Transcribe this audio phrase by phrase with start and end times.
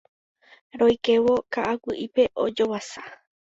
[0.79, 3.01] Roikévo ka'aguy'ípe ajovasa.